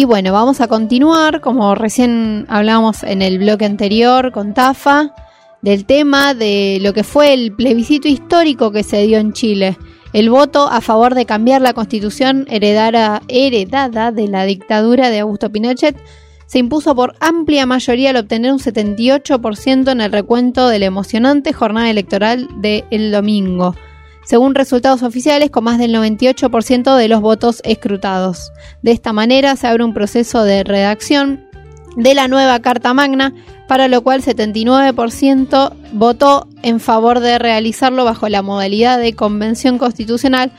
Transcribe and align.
Y 0.00 0.06
bueno, 0.06 0.32
vamos 0.32 0.62
a 0.62 0.66
continuar, 0.66 1.42
como 1.42 1.74
recién 1.74 2.46
hablábamos 2.48 3.02
en 3.02 3.20
el 3.20 3.38
bloque 3.38 3.66
anterior 3.66 4.32
con 4.32 4.54
Tafa, 4.54 5.14
del 5.60 5.84
tema 5.84 6.32
de 6.32 6.78
lo 6.80 6.94
que 6.94 7.04
fue 7.04 7.34
el 7.34 7.52
plebiscito 7.54 8.08
histórico 8.08 8.72
que 8.72 8.82
se 8.82 9.02
dio 9.02 9.18
en 9.18 9.34
Chile. 9.34 9.76
El 10.14 10.30
voto 10.30 10.68
a 10.70 10.80
favor 10.80 11.14
de 11.14 11.26
cambiar 11.26 11.60
la 11.60 11.74
constitución 11.74 12.46
heredada, 12.48 13.20
heredada 13.28 14.10
de 14.10 14.26
la 14.28 14.46
dictadura 14.46 15.10
de 15.10 15.18
Augusto 15.18 15.52
Pinochet 15.52 15.98
se 16.46 16.58
impuso 16.58 16.94
por 16.94 17.14
amplia 17.20 17.66
mayoría 17.66 18.08
al 18.08 18.16
obtener 18.16 18.54
un 18.54 18.58
78% 18.58 19.92
en 19.92 20.00
el 20.00 20.12
recuento 20.12 20.68
de 20.68 20.78
la 20.78 20.86
emocionante 20.86 21.52
jornada 21.52 21.90
electoral 21.90 22.48
del 22.62 23.12
domingo 23.12 23.74
según 24.24 24.54
resultados 24.54 25.02
oficiales, 25.02 25.50
con 25.50 25.64
más 25.64 25.78
del 25.78 25.94
98% 25.94 26.96
de 26.96 27.08
los 27.08 27.20
votos 27.20 27.60
escrutados. 27.64 28.52
De 28.82 28.92
esta 28.92 29.12
manera 29.12 29.56
se 29.56 29.66
abre 29.66 29.84
un 29.84 29.94
proceso 29.94 30.44
de 30.44 30.64
redacción 30.64 31.44
de 31.96 32.14
la 32.14 32.28
nueva 32.28 32.60
Carta 32.60 32.94
Magna, 32.94 33.34
para 33.66 33.88
lo 33.88 34.02
cual 34.02 34.22
79% 34.22 35.72
votó 35.92 36.48
en 36.62 36.80
favor 36.80 37.20
de 37.20 37.38
realizarlo 37.38 38.04
bajo 38.04 38.28
la 38.28 38.42
modalidad 38.42 38.98
de 38.98 39.14
convención 39.14 39.78
constitucional, 39.78 40.52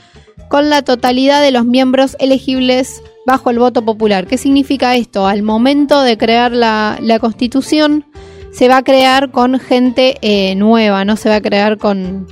con 0.48 0.68
la 0.68 0.82
totalidad 0.82 1.40
de 1.40 1.50
los 1.50 1.64
miembros 1.64 2.16
elegibles 2.18 3.02
bajo 3.26 3.50
el 3.50 3.58
voto 3.58 3.82
popular. 3.82 4.26
¿Qué 4.26 4.36
significa 4.36 4.96
esto? 4.96 5.26
Al 5.26 5.42
momento 5.42 6.02
de 6.02 6.18
crear 6.18 6.52
la, 6.52 6.98
constitución, 7.20 8.04
se 8.52 8.68
va 8.68 8.78
a 8.78 8.82
crear 8.82 9.30
con 9.30 9.58
gente 9.58 10.16
eh, 10.20 10.54
nueva, 10.54 11.04
no 11.04 11.16
se 11.16 11.28
va 11.28 11.36
a 11.36 11.40
crear 11.40 11.78
con, 11.78 12.26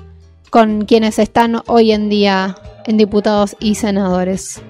con 0.51 0.85
quienes 0.85 1.19
están 1.19 1.63
hoy 1.67 1.93
en 1.93 2.09
día 2.09 2.57
en 2.87 2.97
diputados 2.97 3.57
y 3.61 3.77
senadores. 3.77 4.61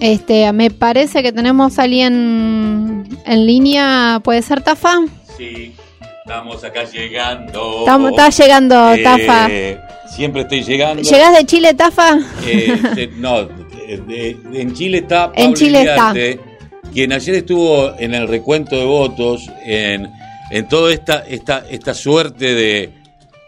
Este, 0.00 0.52
me 0.52 0.70
parece 0.70 1.22
que 1.22 1.32
tenemos 1.32 1.78
a 1.78 1.84
alguien 1.84 3.08
en 3.24 3.46
línea, 3.46 4.20
¿puede 4.22 4.42
ser 4.42 4.60
Tafa? 4.60 4.98
Sí, 5.36 5.74
estamos 6.24 6.62
acá 6.62 6.84
llegando. 6.84 7.80
Estamos, 7.80 8.10
está 8.10 8.28
llegando 8.28 8.92
eh, 8.92 9.02
Tafa. 9.02 9.48
Siempre 10.14 10.42
estoy 10.42 10.62
llegando. 10.62 11.02
¿Llegás 11.02 11.36
de 11.36 11.44
Chile, 11.46 11.74
Tafa? 11.74 12.18
Eh, 12.46 13.10
no, 13.16 13.48
en 13.88 14.74
Chile 14.74 14.98
está 14.98 15.28
Pablo 15.32 15.42
en 15.42 15.54
Chile 15.54 15.82
está. 15.82 16.14
quien 16.92 17.12
ayer 17.12 17.36
estuvo 17.36 17.98
en 17.98 18.14
el 18.14 18.28
recuento 18.28 18.76
de 18.76 18.84
votos, 18.84 19.50
en, 19.64 20.10
en 20.50 20.68
toda 20.68 20.92
esta, 20.92 21.24
esta, 21.26 21.64
esta 21.70 21.94
suerte 21.94 22.54
de 22.54 23.03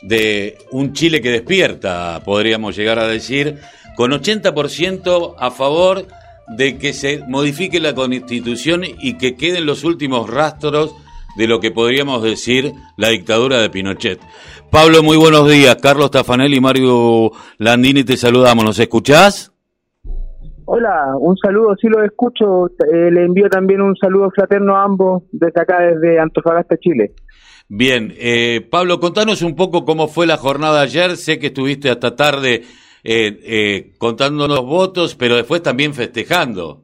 de 0.07 0.59
un 0.71 0.93
Chile 0.93 1.21
que 1.21 1.31
despierta, 1.31 2.23
podríamos 2.25 2.77
llegar 2.77 2.99
a 2.99 3.07
decir, 3.09 3.59
con 3.97 4.13
80% 4.13 5.35
a 5.39 5.51
favor 5.51 6.07
de 6.49 6.79
que 6.79 6.93
se 6.93 7.23
modifique 7.27 7.81
la 7.81 7.95
constitución 7.95 8.83
y 8.85 9.19
que 9.19 9.35
queden 9.35 9.67
los 9.67 9.85
últimos 9.85 10.31
rastros 10.31 10.95
de 11.37 11.49
lo 11.49 11.61
que 11.61 11.71
podríamos 11.71 12.23
decir 12.23 12.73
la 12.97 13.09
dictadura 13.09 13.61
de 13.61 13.69
Pinochet. 13.69 14.21
Pablo, 14.71 15.03
muy 15.03 15.17
buenos 15.17 15.49
días. 15.51 15.77
Carlos 15.77 16.11
Tafanelli 16.11 16.57
y 16.57 16.61
Mario 16.61 17.31
Landini 17.59 18.05
te 18.05 18.17
saludamos. 18.17 18.65
¿Nos 18.65 18.79
escuchás? 18.79 19.53
Hola, 20.67 21.15
un 21.19 21.37
saludo, 21.37 21.77
sí 21.81 21.89
lo 21.89 22.03
escucho. 22.03 22.67
Eh, 22.93 23.11
le 23.11 23.25
envío 23.25 23.49
también 23.49 23.81
un 23.81 23.97
saludo 23.97 24.31
fraterno 24.31 24.77
a 24.77 24.85
ambos 24.85 25.23
desde 25.31 25.61
acá, 25.61 25.81
desde 25.81 26.19
Antofagasta, 26.19 26.77
Chile. 26.79 27.13
Bien, 27.69 28.13
eh, 28.19 28.67
Pablo, 28.71 29.01
contanos 29.01 29.43
un 29.43 29.57
poco 29.57 29.85
cómo 29.85 30.07
fue 30.07 30.27
la 30.27 30.37
jornada 30.37 30.83
ayer. 30.83 31.17
Sé 31.17 31.39
que 31.39 31.49
estuviste 31.49 31.91
hasta 31.91 32.15
tarde 32.15 32.63
eh, 33.09 33.39
eh, 33.45 33.93
contándonos 33.99 34.67
votos, 34.67 35.15
pero 35.15 35.37
después 35.37 35.63
también 35.63 35.95
festejando. 35.95 36.83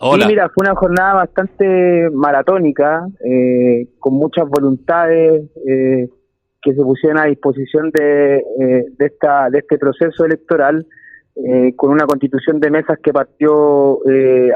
Hola. 0.00 0.24
Sí, 0.24 0.30
mira, 0.30 0.48
fue 0.48 0.66
una 0.66 0.74
jornada 0.74 1.14
bastante 1.14 2.08
maratónica, 2.10 3.06
eh, 3.22 3.88
con 3.98 4.14
muchas 4.14 4.48
voluntades 4.48 5.50
que 6.62 6.74
se 6.74 6.82
pusieron 6.82 7.18
a 7.18 7.24
disposición 7.26 7.90
de, 7.90 8.42
de, 8.98 9.06
esta, 9.06 9.50
de 9.50 9.58
este 9.58 9.76
proceso 9.76 10.24
electoral, 10.24 10.86
con 11.76 11.90
una 11.90 12.06
constitución 12.06 12.60
de 12.60 12.70
mesas 12.70 12.98
que 13.02 13.12
partió 13.12 14.00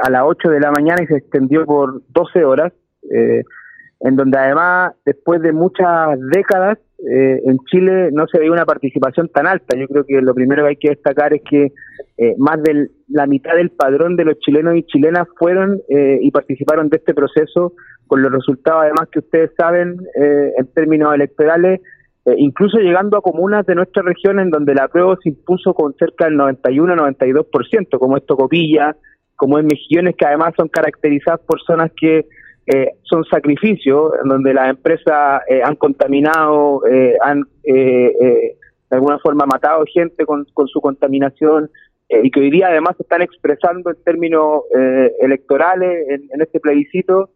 a 0.02 0.10
las 0.10 0.22
8 0.24 0.48
de 0.50 0.60
la 0.60 0.70
mañana 0.70 1.02
y 1.02 1.06
se 1.06 1.16
extendió 1.16 1.66
por 1.66 2.02
12 2.08 2.44
horas. 2.44 2.72
Eh, 4.04 4.08
en 4.08 4.16
donde 4.16 4.38
además, 4.38 4.92
después 5.04 5.40
de 5.40 5.52
muchas 5.52 6.18
décadas, 6.30 6.78
eh, 6.98 7.42
en 7.44 7.58
Chile 7.70 8.10
no 8.12 8.26
se 8.26 8.38
veía 8.38 8.52
una 8.52 8.64
participación 8.64 9.28
tan 9.28 9.46
alta. 9.46 9.76
Yo 9.76 9.86
creo 9.88 10.04
que 10.04 10.20
lo 10.22 10.34
primero 10.34 10.62
que 10.62 10.68
hay 10.70 10.76
que 10.76 10.90
destacar 10.90 11.34
es 11.34 11.42
que 11.42 11.72
eh, 12.16 12.34
más 12.38 12.62
de 12.62 12.88
la 13.08 13.26
mitad 13.26 13.54
del 13.54 13.70
padrón 13.70 14.16
de 14.16 14.24
los 14.24 14.38
chilenos 14.38 14.76
y 14.76 14.84
chilenas 14.84 15.26
fueron 15.36 15.80
eh, 15.88 16.18
y 16.22 16.30
participaron 16.30 16.88
de 16.88 16.98
este 16.98 17.14
proceso, 17.14 17.74
con 18.06 18.22
los 18.22 18.32
resultados 18.32 18.82
además 18.82 19.08
que 19.10 19.18
ustedes 19.18 19.50
saben 19.56 19.96
en 20.14 20.66
términos 20.74 21.14
electorales, 21.14 21.80
incluso 22.36 22.76
llegando 22.76 23.16
a 23.16 23.22
comunas 23.22 23.64
de 23.64 23.74
nuestra 23.74 24.02
región 24.02 24.38
en 24.40 24.50
donde 24.50 24.74
la 24.74 24.88
prueba 24.88 25.16
se 25.22 25.30
impuso 25.30 25.72
con 25.72 25.94
cerca 25.94 26.26
del 26.26 26.36
91-92%, 26.36 27.98
como 27.98 28.18
es 28.18 28.26
Tocopilla, 28.26 28.94
como 29.36 29.58
es 29.58 29.64
Mejillones, 29.64 30.16
que 30.16 30.26
además 30.26 30.52
son 30.54 30.68
caracterizadas 30.68 31.40
por 31.40 31.62
zonas 31.62 31.90
que 31.98 32.26
eh, 32.66 32.92
son 33.02 33.24
sacrificios 33.24 34.12
en 34.22 34.28
donde 34.28 34.54
las 34.54 34.70
empresas 34.70 35.42
eh, 35.48 35.60
han 35.62 35.76
contaminado, 35.76 36.86
eh, 36.86 37.16
han 37.20 37.42
de 37.64 38.56
alguna 38.90 39.18
forma 39.18 39.44
matado 39.46 39.84
gente 39.92 40.24
con, 40.24 40.46
su 40.66 40.80
contaminación 40.80 41.70
y 42.08 42.30
que 42.30 42.40
hoy 42.40 42.50
día 42.50 42.68
además 42.68 42.96
se 42.96 43.02
están 43.02 43.22
expresando 43.22 43.90
en 43.90 43.96
términos 44.04 44.62
electorales 45.20 46.06
en, 46.08 46.40
este 46.40 46.60
plebiscito 46.60 47.30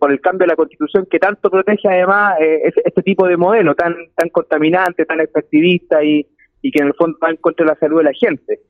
por 0.00 0.10
el 0.10 0.20
cambio 0.20 0.44
de 0.44 0.48
la 0.48 0.56
constitución 0.56 1.06
que 1.08 1.20
tanto 1.20 1.50
protege 1.50 1.86
además 1.88 2.36
este 2.40 3.02
tipo 3.02 3.28
de 3.28 3.36
modelo 3.36 3.76
tan 3.76 3.94
tan 4.16 4.28
contaminante, 4.30 5.04
tan 5.04 5.20
extractivista 5.20 6.02
y, 6.02 6.26
y 6.62 6.70
que 6.72 6.80
en 6.80 6.88
el 6.88 6.94
fondo 6.94 7.16
va 7.22 7.30
en 7.30 7.36
contra 7.36 7.64
de 7.64 7.72
la 7.72 7.78
salud 7.78 7.98
de 7.98 8.04
la 8.04 8.12
gente. 8.12 8.60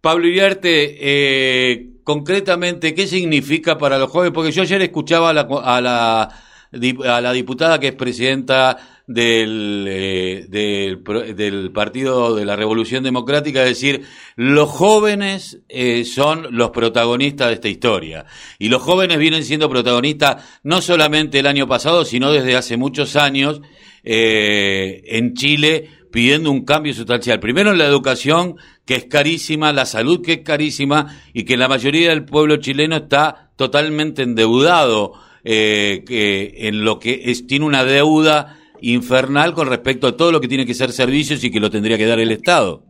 Pablo 0.00 0.26
Iriarte, 0.26 0.98
eh, 1.00 1.86
concretamente, 2.04 2.94
¿qué 2.94 3.06
significa 3.06 3.76
para 3.78 3.98
los 3.98 4.10
jóvenes? 4.10 4.32
Porque 4.32 4.52
yo 4.52 4.62
ayer 4.62 4.82
escuchaba 4.82 5.30
a 5.30 5.32
la, 5.32 5.40
a 5.62 5.80
la, 5.80 6.22
a 6.22 7.20
la 7.20 7.32
diputada 7.32 7.80
que 7.80 7.88
es 7.88 7.94
presidenta 7.94 8.76
del, 9.06 9.86
eh, 9.88 10.46
del, 10.48 11.72
Partido 11.72 12.34
de 12.34 12.44
la 12.44 12.56
Revolución 12.56 13.04
Democrática 13.04 13.62
decir, 13.62 14.02
los 14.36 14.70
jóvenes 14.70 15.60
eh, 15.68 16.04
son 16.04 16.56
los 16.56 16.70
protagonistas 16.70 17.48
de 17.48 17.54
esta 17.54 17.68
historia. 17.68 18.26
Y 18.58 18.68
los 18.68 18.82
jóvenes 18.82 19.18
vienen 19.18 19.44
siendo 19.44 19.68
protagonistas 19.68 20.60
no 20.62 20.80
solamente 20.80 21.40
el 21.40 21.46
año 21.46 21.66
pasado, 21.66 22.04
sino 22.04 22.32
desde 22.32 22.56
hace 22.56 22.76
muchos 22.76 23.16
años 23.16 23.60
eh, 24.02 25.02
en 25.06 25.34
Chile 25.34 25.90
pidiendo 26.14 26.52
un 26.52 26.64
cambio 26.64 26.94
sustancial. 26.94 27.40
Primero 27.40 27.72
en 27.72 27.78
la 27.78 27.86
educación, 27.86 28.54
que 28.86 28.94
es 28.94 29.06
carísima, 29.06 29.72
la 29.72 29.84
salud, 29.84 30.22
que 30.24 30.34
es 30.34 30.40
carísima, 30.42 31.08
y 31.32 31.44
que 31.44 31.56
la 31.56 31.66
mayoría 31.66 32.10
del 32.10 32.24
pueblo 32.24 32.58
chileno 32.58 32.94
está 32.94 33.50
totalmente 33.56 34.22
endeudado, 34.22 35.14
eh, 35.42 36.04
que 36.06 36.68
en 36.68 36.84
lo 36.84 37.00
que 37.00 37.20
es, 37.24 37.48
tiene 37.48 37.66
una 37.66 37.82
deuda 37.82 38.58
infernal 38.80 39.54
con 39.54 39.66
respecto 39.66 40.06
a 40.06 40.16
todo 40.16 40.30
lo 40.30 40.40
que 40.40 40.46
tiene 40.46 40.64
que 40.64 40.74
ser 40.74 40.92
servicios 40.92 41.42
y 41.42 41.50
que 41.50 41.58
lo 41.58 41.68
tendría 41.68 41.98
que 41.98 42.06
dar 42.06 42.20
el 42.20 42.30
Estado. 42.30 42.84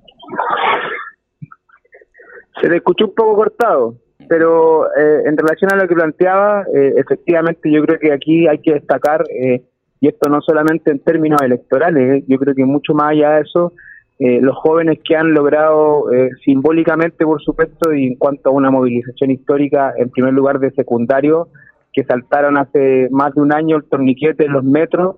Se 2.60 2.68
le 2.68 2.76
escuchó 2.76 3.06
un 3.06 3.14
poco 3.14 3.36
cortado, 3.36 3.94
pero 4.28 4.84
eh, 4.94 5.22
en 5.24 5.34
relación 5.38 5.72
a 5.72 5.76
lo 5.76 5.88
que 5.88 5.94
planteaba, 5.94 6.66
eh, 6.74 6.92
efectivamente 6.98 7.72
yo 7.72 7.82
creo 7.86 7.98
que 7.98 8.12
aquí 8.12 8.46
hay 8.46 8.58
que 8.58 8.74
destacar 8.74 9.24
eh, 9.30 9.62
y 10.04 10.08
esto 10.08 10.28
no 10.28 10.42
solamente 10.42 10.90
en 10.90 10.98
términos 10.98 11.40
electorales, 11.40 12.18
¿eh? 12.18 12.24
yo 12.28 12.36
creo 12.36 12.54
que 12.54 12.66
mucho 12.66 12.92
más 12.92 13.12
allá 13.12 13.36
de 13.36 13.40
eso, 13.40 13.72
eh, 14.18 14.38
los 14.42 14.54
jóvenes 14.54 14.98
que 15.02 15.16
han 15.16 15.32
logrado 15.32 16.12
eh, 16.12 16.28
simbólicamente, 16.44 17.24
por 17.24 17.40
supuesto, 17.42 17.90
y 17.94 18.08
en 18.08 18.16
cuanto 18.16 18.50
a 18.50 18.52
una 18.52 18.70
movilización 18.70 19.30
histórica, 19.30 19.94
en 19.96 20.10
primer 20.10 20.34
lugar 20.34 20.58
de 20.58 20.72
secundario, 20.72 21.48
que 21.90 22.04
saltaron 22.04 22.58
hace 22.58 23.08
más 23.12 23.34
de 23.34 23.40
un 23.40 23.54
año 23.54 23.78
el 23.78 23.84
torniquete 23.84 24.44
en 24.44 24.52
los 24.52 24.62
metros 24.62 25.16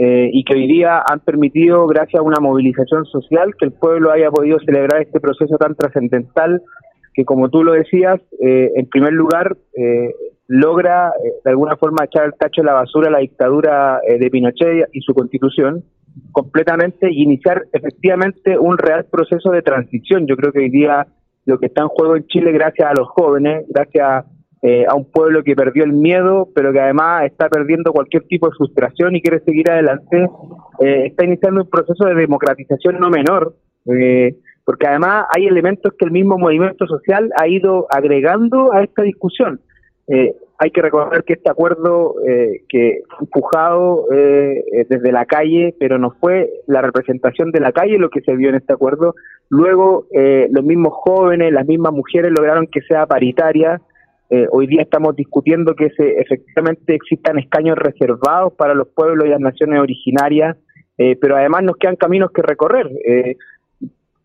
y 0.00 0.44
que 0.44 0.54
hoy 0.54 0.68
día 0.68 1.02
han 1.04 1.18
permitido, 1.18 1.86
gracias 1.88 2.20
a 2.20 2.22
una 2.22 2.38
movilización 2.38 3.04
social, 3.06 3.56
que 3.58 3.64
el 3.64 3.72
pueblo 3.72 4.12
haya 4.12 4.30
podido 4.30 4.60
celebrar 4.60 5.02
este 5.02 5.18
proceso 5.18 5.56
tan 5.56 5.74
trascendental 5.74 6.62
que, 7.14 7.24
como 7.24 7.48
tú 7.48 7.64
lo 7.64 7.72
decías, 7.72 8.20
en 8.38 8.86
primer 8.86 9.12
lugar, 9.14 9.56
logra 10.48 11.12
eh, 11.22 11.34
de 11.44 11.50
alguna 11.50 11.76
forma 11.76 12.04
echar 12.04 12.24
el 12.24 12.34
tacho 12.34 12.62
de 12.62 12.66
la 12.66 12.72
basura 12.72 13.08
a 13.08 13.12
la 13.12 13.18
dictadura 13.18 14.00
eh, 14.06 14.18
de 14.18 14.30
Pinochet 14.30 14.88
y 14.92 15.00
su 15.02 15.14
constitución 15.14 15.84
completamente 16.32 17.12
y 17.12 17.22
iniciar 17.22 17.66
efectivamente 17.72 18.58
un 18.58 18.76
real 18.76 19.04
proceso 19.04 19.50
de 19.50 19.62
transición. 19.62 20.26
Yo 20.26 20.36
creo 20.36 20.50
que 20.50 20.60
hoy 20.60 20.70
día 20.70 21.06
lo 21.44 21.58
que 21.58 21.66
está 21.66 21.82
en 21.82 21.88
juego 21.88 22.16
en 22.16 22.26
Chile, 22.26 22.50
gracias 22.50 22.90
a 22.90 22.94
los 22.94 23.08
jóvenes, 23.08 23.66
gracias 23.68 24.24
eh, 24.62 24.84
a 24.88 24.94
un 24.94 25.10
pueblo 25.10 25.44
que 25.44 25.54
perdió 25.54 25.84
el 25.84 25.92
miedo, 25.92 26.48
pero 26.54 26.72
que 26.72 26.80
además 26.80 27.26
está 27.26 27.48
perdiendo 27.48 27.92
cualquier 27.92 28.24
tipo 28.24 28.48
de 28.48 28.56
frustración 28.56 29.14
y 29.14 29.22
quiere 29.22 29.40
seguir 29.44 29.70
adelante, 29.70 30.28
está 30.80 31.24
iniciando 31.24 31.62
un 31.62 31.70
proceso 31.70 32.04
de 32.06 32.14
democratización 32.14 32.98
no 32.98 33.10
menor, 33.10 33.54
porque 33.84 34.86
además 34.86 35.26
hay 35.34 35.46
elementos 35.46 35.92
que 35.96 36.04
el 36.04 36.10
mismo 36.10 36.38
movimiento 36.38 36.86
social 36.86 37.30
ha 37.36 37.46
ido 37.46 37.86
agregando 37.90 38.72
a 38.72 38.82
esta 38.82 39.02
discusión. 39.02 39.60
Eh, 40.08 40.34
hay 40.60 40.70
que 40.70 40.82
recordar 40.82 41.22
que 41.22 41.34
este 41.34 41.50
acuerdo 41.50 42.16
eh, 42.26 42.62
que 42.68 43.02
fue 43.08 43.18
empujado 43.26 44.06
eh, 44.12 44.86
desde 44.88 45.12
la 45.12 45.24
calle, 45.24 45.74
pero 45.78 45.98
no 45.98 46.10
fue 46.18 46.50
la 46.66 46.82
representación 46.82 47.52
de 47.52 47.60
la 47.60 47.70
calle 47.70 47.98
lo 47.98 48.10
que 48.10 48.22
se 48.22 48.34
vio 48.34 48.48
en 48.48 48.56
este 48.56 48.72
acuerdo. 48.72 49.14
Luego, 49.50 50.06
los 50.50 50.64
mismos 50.64 50.92
jóvenes, 50.94 51.52
las 51.52 51.66
mismas 51.66 51.92
mujeres 51.92 52.32
lograron 52.32 52.66
que 52.66 52.82
sea 52.82 53.06
paritaria. 53.06 53.80
hoy 54.50 54.66
día 54.66 54.82
estamos 54.82 55.16
discutiendo 55.16 55.74
que 55.74 55.88
se, 55.96 56.20
efectivamente 56.20 56.94
existan 56.94 57.38
escaños 57.38 57.78
reservados 57.78 58.52
para 58.54 58.74
los 58.74 58.88
pueblos 58.88 59.26
y 59.26 59.30
las 59.30 59.40
naciones 59.40 59.80
originarias, 59.80 60.54
pero 60.96 61.36
además 61.36 61.62
nos 61.62 61.76
quedan 61.76 61.96
caminos 61.96 62.30
que 62.30 62.42
recorrer 62.42 62.90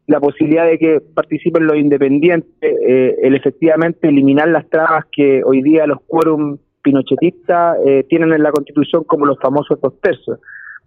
la 0.07 0.19
posibilidad 0.19 0.65
de 0.65 0.77
que 0.77 1.01
participen 1.01 1.65
los 1.65 1.77
independientes, 1.77 2.51
eh, 2.61 3.15
el 3.21 3.35
efectivamente 3.35 4.09
eliminar 4.09 4.49
las 4.49 4.69
trabas 4.69 5.05
que 5.11 5.43
hoy 5.43 5.61
día 5.61 5.87
los 5.87 5.99
quórum 6.07 6.57
pinochetistas 6.81 7.77
eh, 7.85 8.05
tienen 8.09 8.33
en 8.33 8.43
la 8.43 8.51
Constitución 8.51 9.03
como 9.05 9.25
los 9.25 9.39
famosos 9.39 9.79
dos 9.81 9.99
tercios. 10.01 10.39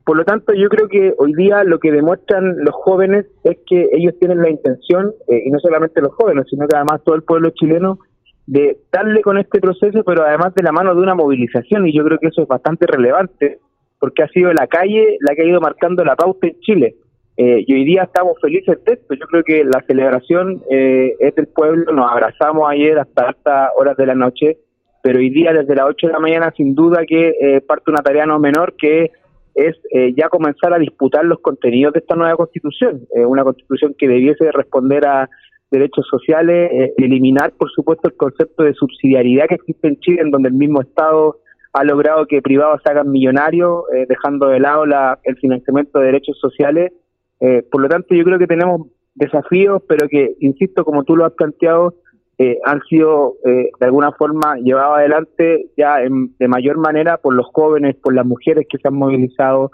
Por 0.04 0.16
lo 0.18 0.24
tanto, 0.24 0.52
yo 0.52 0.68
creo 0.68 0.86
que 0.88 1.14
hoy 1.18 1.34
día 1.34 1.64
lo 1.64 1.80
que 1.80 1.90
demuestran 1.90 2.58
los 2.58 2.74
jóvenes 2.74 3.26
es 3.42 3.58
que 3.66 3.88
ellos 3.92 4.14
tienen 4.20 4.40
la 4.40 4.50
intención, 4.50 5.12
eh, 5.26 5.42
y 5.46 5.50
no 5.50 5.58
solamente 5.58 6.00
los 6.00 6.14
jóvenes, 6.14 6.44
sino 6.48 6.68
que 6.68 6.76
además 6.76 7.02
todo 7.02 7.16
el 7.16 7.22
pueblo 7.22 7.50
chileno, 7.50 7.98
de 8.46 8.78
darle 8.92 9.22
con 9.22 9.38
este 9.38 9.58
proceso, 9.60 10.04
pero 10.04 10.22
además 10.22 10.54
de 10.54 10.62
la 10.62 10.70
mano 10.70 10.94
de 10.94 11.00
una 11.00 11.16
movilización, 11.16 11.88
y 11.88 11.92
yo 11.92 12.04
creo 12.04 12.18
que 12.18 12.28
eso 12.28 12.42
es 12.42 12.48
bastante 12.48 12.86
relevante, 12.86 13.58
porque 13.98 14.22
ha 14.22 14.28
sido 14.28 14.52
la 14.52 14.68
calle 14.68 15.16
la 15.20 15.34
que 15.34 15.42
ha 15.42 15.46
ido 15.46 15.60
marcando 15.60 16.04
la 16.04 16.14
pauta 16.14 16.46
en 16.46 16.60
Chile. 16.60 16.94
Eh, 17.38 17.64
y 17.66 17.74
hoy 17.74 17.84
día 17.84 18.04
estamos 18.04 18.38
felices 18.40 18.82
de 18.84 18.94
esto. 18.94 19.14
Yo 19.14 19.26
creo 19.26 19.42
que 19.42 19.62
la 19.64 19.82
celebración 19.86 20.62
eh, 20.70 21.14
es 21.20 21.34
del 21.34 21.48
pueblo. 21.48 21.92
Nos 21.92 22.10
abrazamos 22.10 22.68
ayer 22.68 22.98
hasta 22.98 23.28
altas 23.28 23.70
horas 23.78 23.96
de 23.96 24.06
la 24.06 24.14
noche, 24.14 24.58
pero 25.02 25.18
hoy 25.18 25.28
día 25.28 25.52
desde 25.52 25.74
las 25.74 25.86
8 25.86 26.06
de 26.06 26.12
la 26.14 26.18
mañana 26.18 26.52
sin 26.56 26.74
duda 26.74 27.04
que 27.06 27.34
eh, 27.40 27.60
parte 27.60 27.90
una 27.90 28.02
tarea 28.02 28.24
no 28.24 28.38
menor 28.38 28.74
que 28.76 29.10
es 29.54 29.76
eh, 29.90 30.14
ya 30.16 30.28
comenzar 30.28 30.72
a 30.72 30.78
disputar 30.78 31.24
los 31.24 31.40
contenidos 31.40 31.92
de 31.92 32.00
esta 32.00 32.14
nueva 32.14 32.36
constitución. 32.36 33.06
una 33.14 33.42
constitución 33.42 33.94
que 33.98 34.08
debiese 34.08 34.50
responder 34.52 35.06
a 35.06 35.30
derechos 35.70 36.06
sociales, 36.10 36.92
eliminar 36.98 37.52
por 37.52 37.70
supuesto 37.70 38.08
el 38.08 38.16
concepto 38.16 38.62
de 38.62 38.74
subsidiariedad 38.74 39.48
que 39.48 39.56
existe 39.56 39.88
en 39.88 39.98
Chile, 40.00 40.20
en 40.22 40.30
donde 40.30 40.50
el 40.50 40.54
mismo 40.54 40.82
Estado 40.82 41.38
ha 41.72 41.84
logrado 41.84 42.26
que 42.26 42.42
privados 42.42 42.82
se 42.84 42.90
hagan 42.90 43.10
millonarios, 43.10 43.84
dejando 44.08 44.48
de 44.48 44.60
lado 44.60 44.84
la, 44.84 45.18
el 45.24 45.36
financiamiento 45.38 45.98
de 45.98 46.06
derechos 46.06 46.38
sociales 46.38 46.92
eh, 47.40 47.62
por 47.70 47.80
lo 47.80 47.88
tanto, 47.88 48.14
yo 48.14 48.24
creo 48.24 48.38
que 48.38 48.46
tenemos 48.46 48.88
desafíos, 49.14 49.82
pero 49.88 50.08
que, 50.08 50.36
insisto, 50.40 50.84
como 50.84 51.04
tú 51.04 51.16
lo 51.16 51.24
has 51.24 51.32
planteado, 51.32 51.94
eh, 52.38 52.58
han 52.64 52.80
sido 52.82 53.36
eh, 53.46 53.70
de 53.80 53.86
alguna 53.86 54.12
forma 54.12 54.56
llevados 54.56 54.98
adelante 54.98 55.70
ya 55.76 55.98
de 56.00 56.48
mayor 56.48 56.76
manera 56.76 57.16
por 57.16 57.34
los 57.34 57.46
jóvenes, 57.52 57.96
por 57.96 58.14
las 58.14 58.26
mujeres 58.26 58.66
que 58.68 58.78
se 58.78 58.88
han 58.88 58.94
movilizado, 58.94 59.70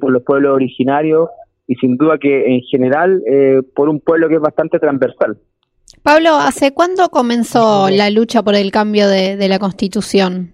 por 0.00 0.12
los 0.12 0.22
pueblos 0.22 0.54
originarios 0.54 1.28
y 1.66 1.74
sin 1.74 1.96
duda 1.96 2.16
que 2.16 2.54
en 2.54 2.60
general 2.60 3.20
por 3.74 3.88
un 3.88 3.98
pueblo 3.98 4.28
que 4.28 4.36
es 4.36 4.40
bastante 4.40 4.78
transversal. 4.78 5.38
Pablo, 6.04 6.36
¿hace 6.36 6.72
cuándo 6.72 7.08
comenzó 7.08 7.90
la 7.90 8.08
lucha 8.08 8.44
por 8.44 8.54
el 8.54 8.70
cambio 8.70 9.08
de, 9.08 9.36
de 9.36 9.48
la 9.48 9.58
Constitución? 9.58 10.52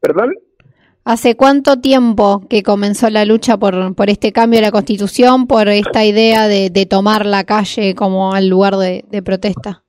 ¿Perdón? 0.00 0.34
¿Hace 1.04 1.34
cuánto 1.36 1.80
tiempo 1.80 2.42
que 2.48 2.62
comenzó 2.62 3.10
la 3.10 3.24
lucha 3.24 3.56
por, 3.56 3.94
por 3.96 4.08
este 4.08 4.30
cambio 4.30 4.60
de 4.60 4.66
la 4.66 4.70
Constitución, 4.70 5.48
por 5.48 5.68
esta 5.68 6.04
idea 6.04 6.46
de, 6.46 6.86
tomar 6.88 7.26
la 7.26 7.42
calle 7.42 7.96
como 7.96 8.36
el 8.36 8.48
lugar 8.48 8.74
de, 8.76 9.22
protesta? 9.24 9.82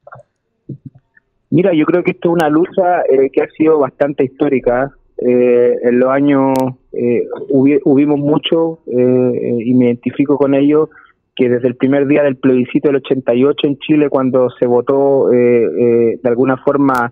Mira, 1.51 1.71
yo 1.75 1.85
creo 1.85 2.03
que 2.03 2.11
esto 2.11 2.29
es 2.29 2.33
una 2.33 2.49
lucha 2.49 3.01
eh, 3.01 3.29
que 3.31 3.43
ha 3.43 3.49
sido 3.49 3.77
bastante 3.77 4.23
histórica. 4.23 4.91
Eh, 5.19 5.75
en 5.83 5.99
los 5.99 6.09
años 6.09 6.57
eh, 6.91 7.27
hubimos 7.51 8.17
mucho, 8.17 8.79
eh, 8.87 9.57
y 9.65 9.73
me 9.75 9.85
identifico 9.85 10.39
con 10.39 10.55
ello, 10.55 10.89
que 11.35 11.47
desde 11.47 11.67
el 11.67 11.75
primer 11.75 12.07
día 12.07 12.23
del 12.23 12.37
plebiscito 12.37 12.87
del 12.89 12.97
88 12.97 13.67
en 13.67 13.77
Chile, 13.77 14.09
cuando 14.09 14.49
se 14.59 14.65
votó 14.65 15.29
de 15.29 16.19
alguna 16.23 16.57
forma 16.57 17.11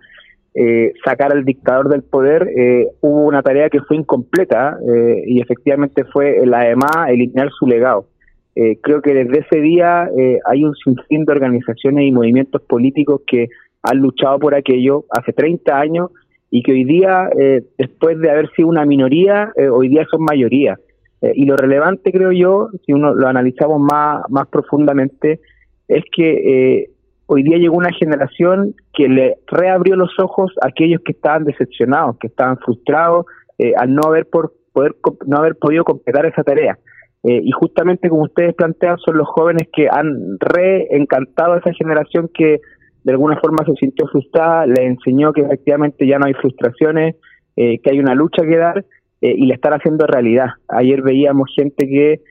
eh, 0.53 0.91
sacar 1.05 1.31
al 1.31 1.45
dictador 1.45 1.87
del 1.87 2.03
poder, 2.03 2.49
eh, 2.53 2.87
hubo 2.99 3.25
una 3.25 3.41
tarea 3.41 3.69
que 3.69 3.79
fue 3.79 3.95
incompleta 3.95 4.77
eh, 4.85 5.23
y 5.25 5.39
efectivamente 5.39 6.03
fue 6.03 6.39
el 6.43 6.53
además 6.53 7.07
eliminar 7.07 7.49
su 7.57 7.67
legado. 7.67 8.07
creo 8.53 9.01
que 9.01 9.13
desde 9.13 9.45
ese 9.45 9.61
día 9.61 10.09
hay 10.45 10.65
un 10.65 10.75
sinfín 10.75 11.23
de 11.23 11.31
organizaciones 11.31 12.03
y 12.05 12.11
movimientos 12.11 12.61
políticos 12.63 13.21
que 13.25 13.47
han 13.81 13.99
luchado 13.99 14.39
por 14.39 14.53
aquello 14.53 15.05
hace 15.09 15.31
30 15.31 15.79
años 15.79 16.11
y 16.49 16.61
que 16.61 16.73
hoy 16.73 16.83
día, 16.83 17.29
después 17.77 18.19
de 18.19 18.29
haber 18.29 18.49
sido 18.51 18.67
una 18.67 18.85
minoría, 18.85 19.53
hoy 19.71 19.87
día 19.87 20.05
son 20.11 20.25
mayoría. 20.25 20.77
y 21.21 21.45
lo 21.45 21.55
relevante, 21.55 22.11
creo 22.11 22.33
yo, 22.33 22.69
si 22.85 22.91
uno 22.91 23.15
lo 23.15 23.27
analizamos 23.29 23.79
más, 23.79 24.23
más 24.29 24.47
profundamente, 24.49 25.39
es 25.87 26.03
que 26.11 26.89
hoy 27.33 27.43
día 27.43 27.57
llegó 27.57 27.77
una 27.77 27.93
generación 27.93 28.75
que 28.93 29.07
le 29.07 29.37
reabrió 29.47 29.95
los 29.95 30.11
ojos 30.19 30.51
a 30.61 30.67
aquellos 30.67 30.99
que 31.05 31.13
estaban 31.13 31.45
decepcionados, 31.45 32.17
que 32.19 32.27
estaban 32.27 32.57
frustrados 32.57 33.25
eh, 33.57 33.71
al 33.77 33.95
no 33.95 34.01
haber 34.05 34.25
por 34.25 34.51
poder 34.73 34.95
no 35.25 35.37
haber 35.37 35.55
podido 35.55 35.85
completar 35.85 36.25
esa 36.25 36.43
tarea. 36.43 36.77
Eh, 37.23 37.39
y 37.41 37.51
justamente 37.51 38.09
como 38.09 38.23
ustedes 38.23 38.53
plantean, 38.53 38.97
son 38.97 39.17
los 39.17 39.29
jóvenes 39.29 39.69
que 39.71 39.87
han 39.89 40.37
reencantado 40.41 41.53
a 41.53 41.59
esa 41.59 41.71
generación 41.71 42.29
que 42.33 42.59
de 43.05 43.11
alguna 43.13 43.39
forma 43.39 43.63
se 43.65 43.75
sintió 43.75 44.07
frustrada, 44.07 44.65
le 44.65 44.85
enseñó 44.85 45.31
que 45.31 45.41
efectivamente 45.41 46.05
ya 46.05 46.19
no 46.19 46.25
hay 46.25 46.33
frustraciones, 46.33 47.15
eh, 47.55 47.79
que 47.79 47.91
hay 47.91 47.99
una 47.99 48.13
lucha 48.13 48.43
que 48.43 48.57
dar 48.57 48.83
y 49.21 49.45
le 49.45 49.53
están 49.53 49.73
haciendo 49.73 50.05
realidad. 50.05 50.47
Ayer 50.67 51.01
veíamos 51.03 51.49
gente 51.55 51.87
que 51.87 52.21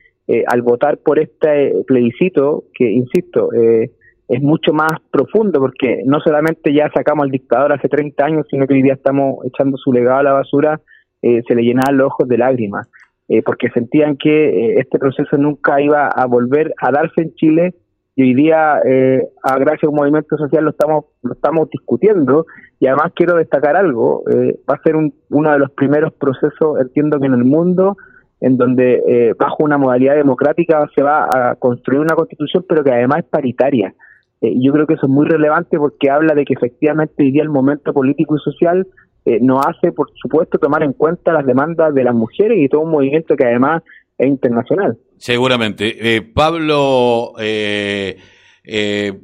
al 0.47 0.61
votar 0.61 0.97
por 0.97 1.19
este 1.19 1.73
plebiscito, 1.87 2.65
que 2.73 2.91
insisto, 2.91 3.51
eh, 3.53 3.91
es 4.31 4.41
mucho 4.41 4.71
más 4.71 4.93
profundo 5.11 5.59
porque 5.59 6.03
no 6.05 6.21
solamente 6.21 6.73
ya 6.73 6.89
sacamos 6.93 7.25
al 7.25 7.31
dictador 7.31 7.73
hace 7.73 7.89
30 7.89 8.23
años, 8.23 8.47
sino 8.49 8.65
que 8.65 8.75
hoy 8.75 8.81
día 8.81 8.93
estamos 8.93 9.45
echando 9.45 9.75
su 9.75 9.91
legado 9.91 10.19
a 10.19 10.23
la 10.23 10.31
basura, 10.31 10.79
eh, 11.21 11.43
se 11.45 11.53
le 11.53 11.63
llenaban 11.63 11.97
los 11.97 12.07
ojos 12.07 12.29
de 12.29 12.37
lágrimas, 12.37 12.87
eh, 13.27 13.43
porque 13.43 13.69
sentían 13.71 14.15
que 14.15 14.29
eh, 14.29 14.79
este 14.79 14.99
proceso 14.99 15.35
nunca 15.37 15.81
iba 15.81 16.07
a 16.07 16.25
volver 16.27 16.73
a 16.81 16.91
darse 16.91 17.23
en 17.23 17.35
Chile 17.35 17.75
y 18.15 18.23
hoy 18.23 18.33
día, 18.33 18.75
a 18.75 19.57
gracias 19.57 19.85
a 19.85 19.89
un 19.89 19.95
movimiento 19.95 20.37
social, 20.37 20.63
lo 20.65 20.71
estamos, 20.71 21.05
lo 21.23 21.33
estamos 21.33 21.69
discutiendo 21.69 22.45
y 22.79 22.87
además 22.87 23.13
quiero 23.15 23.37
destacar 23.37 23.77
algo, 23.77 24.23
va 24.69 24.75
a 24.75 24.83
ser 24.83 24.95
uno 25.29 25.51
de 25.51 25.59
los 25.59 25.71
primeros 25.71 26.13
procesos, 26.13 26.79
entiendo 26.81 27.19
que 27.19 27.27
en 27.27 27.33
el 27.33 27.45
mundo, 27.45 27.95
en 28.41 28.57
donde 28.57 29.33
bajo 29.39 29.63
una 29.63 29.77
modalidad 29.77 30.15
democrática 30.15 30.89
se 30.93 31.01
va 31.01 31.29
a 31.31 31.55
construir 31.55 32.01
una 32.01 32.15
constitución, 32.15 32.65
pero 32.67 32.83
que 32.83 32.91
además 32.91 33.19
es 33.19 33.25
paritaria. 33.25 33.95
Eh, 34.41 34.55
yo 34.59 34.73
creo 34.73 34.87
que 34.87 34.95
eso 34.95 35.05
es 35.05 35.11
muy 35.11 35.27
relevante 35.27 35.77
porque 35.77 36.09
habla 36.09 36.33
de 36.33 36.45
que 36.45 36.53
efectivamente 36.53 37.23
hoy 37.23 37.31
día 37.31 37.43
el 37.43 37.49
momento 37.49 37.93
político 37.93 38.35
y 38.35 38.39
social 38.39 38.87
eh, 39.23 39.39
nos 39.39 39.63
hace, 39.65 39.91
por 39.91 40.09
supuesto, 40.19 40.57
tomar 40.57 40.81
en 40.81 40.93
cuenta 40.93 41.31
las 41.31 41.45
demandas 41.45 41.93
de 41.93 42.03
las 42.03 42.15
mujeres 42.15 42.57
y 42.59 42.67
todo 42.67 42.81
un 42.81 42.91
movimiento 42.91 43.35
que 43.35 43.45
además 43.45 43.83
es 44.17 44.27
internacional. 44.27 44.97
Seguramente. 45.17 46.15
Eh, 46.15 46.21
Pablo, 46.23 47.33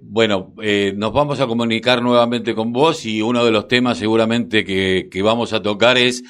bueno, 0.04 0.54
nos 0.96 1.14
vamos 1.14 1.42
a 1.42 1.48
comunicar 1.48 2.04
nuevamente 2.04 2.54
con 2.54 2.72
vos 2.72 3.04
y 3.06 3.24
uno 3.24 3.44
de 3.44 3.52
los 3.52 3.68
temas 3.68 3.98
seguramente 3.98 4.64
que, 4.64 5.10
que 5.12 5.22
vamos 5.24 5.54
a 5.54 5.64
tocar 5.64 5.98
es 5.98 6.24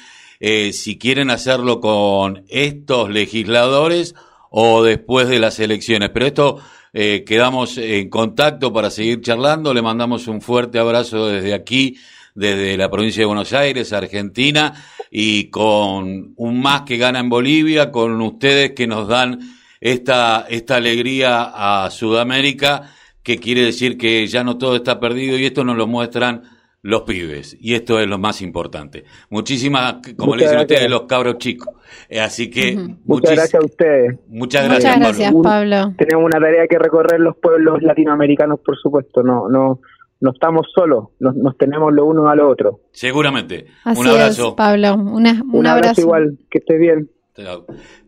si 0.72 0.98
quieren 0.98 1.30
hacerlo 1.30 1.80
con 1.80 2.44
estos 2.48 3.10
legisladores 3.10 4.14
o 4.50 4.82
después 4.82 5.28
de 5.28 5.40
las 5.40 5.60
elecciones. 5.60 6.08
Pero 6.10 6.26
esto 6.26 6.58
eh, 6.92 7.24
quedamos 7.26 7.78
en 7.78 8.08
contacto 8.08 8.72
para 8.72 8.90
seguir 8.90 9.20
charlando. 9.20 9.74
Le 9.74 9.82
mandamos 9.82 10.26
un 10.28 10.40
fuerte 10.40 10.78
abrazo 10.78 11.26
desde 11.26 11.54
aquí, 11.54 11.98
desde 12.34 12.76
la 12.76 12.90
provincia 12.90 13.22
de 13.22 13.26
Buenos 13.26 13.52
Aires, 13.52 13.92
Argentina, 13.92 14.74
y 15.10 15.50
con 15.50 16.34
un 16.36 16.60
más 16.60 16.82
que 16.82 16.96
gana 16.96 17.20
en 17.20 17.28
Bolivia, 17.28 17.90
con 17.90 18.20
ustedes 18.20 18.72
que 18.72 18.86
nos 18.86 19.08
dan 19.08 19.40
esta, 19.80 20.46
esta 20.48 20.76
alegría 20.76 21.52
a 21.54 21.90
Sudamérica, 21.90 22.94
que 23.22 23.38
quiere 23.38 23.62
decir 23.62 23.98
que 23.98 24.26
ya 24.26 24.42
no 24.42 24.56
todo 24.56 24.76
está 24.76 24.98
perdido 24.98 25.38
y 25.38 25.46
esto 25.46 25.64
nos 25.64 25.76
lo 25.76 25.86
muestran 25.86 26.57
los 26.82 27.02
pibes. 27.02 27.56
Y 27.60 27.74
esto 27.74 27.98
es 28.00 28.06
lo 28.06 28.18
más 28.18 28.40
importante. 28.40 29.04
Muchísimas, 29.30 29.96
como 30.16 30.36
le 30.36 30.44
dicen 30.44 30.60
ustedes, 30.60 30.90
los 30.90 31.02
cabros 31.02 31.38
chicos. 31.38 31.74
Eh, 32.08 32.20
así 32.20 32.50
que... 32.50 32.76
Muchas 33.04 33.34
gracias 33.34 33.62
a 33.62 33.64
ustedes. 33.64 34.18
Muchas 34.28 34.64
gracias, 34.64 34.96
muchas 34.96 35.18
gracias 35.18 35.34
Pablo. 35.42 35.94
tenemos 35.98 36.24
una 36.24 36.40
tarea 36.40 36.66
que 36.68 36.78
recorrer 36.78 37.20
los 37.20 37.36
pueblos 37.36 37.82
latinoamericanos, 37.82 38.60
por 38.60 38.76
supuesto. 38.78 39.22
No, 39.22 39.48
no, 39.48 39.80
no 40.20 40.30
estamos 40.30 40.66
solos, 40.74 41.08
nos, 41.20 41.56
tenemos 41.56 41.92
lo 41.92 42.06
uno 42.06 42.28
a 42.28 42.34
lo 42.36 42.48
otro. 42.48 42.80
Seguramente. 42.92 43.66
un 43.84 44.06
abrazo. 44.06 44.56
Pablo. 44.56 44.94
un, 44.94 45.66
abrazo. 45.66 46.00
igual, 46.00 46.38
que 46.50 46.58
esté 46.58 46.76
bien. 46.76 47.10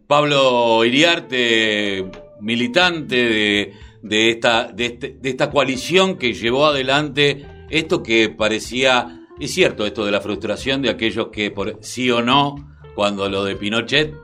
Pablo 0.07 0.85
Iriarte, 0.85 2.11
militante 2.41 3.15
de, 3.15 3.73
de, 4.03 4.31
esta, 4.31 4.73
de, 4.73 4.87
este- 4.87 5.17
de 5.21 5.29
esta 5.29 5.50
coalición 5.50 6.17
que 6.17 6.33
llevó 6.33 6.67
adelante 6.67 7.47
esto 7.71 8.03
que 8.03 8.29
parecía, 8.29 9.27
es 9.39 9.53
cierto, 9.53 9.87
esto 9.87 10.05
de 10.05 10.11
la 10.11 10.21
frustración 10.21 10.83
de 10.83 10.91
aquellos 10.91 11.29
que 11.29 11.50
por 11.50 11.79
sí 11.81 12.11
o 12.11 12.23
no, 12.23 12.57
cuando 12.95 13.29
lo 13.29 13.45
de 13.45 13.57
Pinochet, 13.57 14.15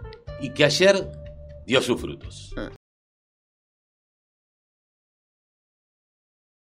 y 0.40 0.50
que 0.50 0.64
ayer 0.64 1.10
dio 1.64 1.80
sus 1.80 2.00
frutos. 2.00 2.54